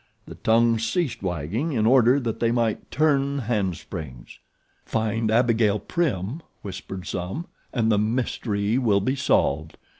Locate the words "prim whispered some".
5.77-7.45